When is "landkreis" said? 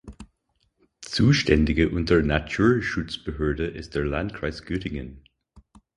4.05-4.63